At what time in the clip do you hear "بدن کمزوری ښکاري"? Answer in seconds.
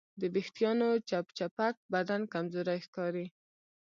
1.93-3.25